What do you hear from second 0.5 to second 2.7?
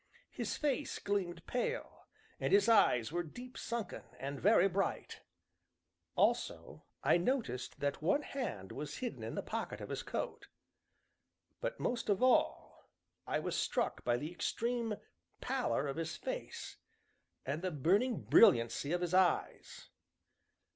face gleamed pale, and his